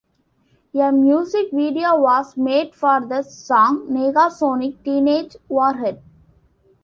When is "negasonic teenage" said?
3.87-5.35